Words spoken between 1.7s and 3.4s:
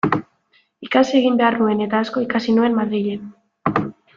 eta asko ikasi nuen Madrilen.